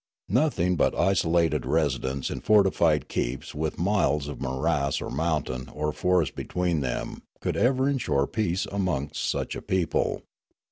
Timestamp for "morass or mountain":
4.41-5.69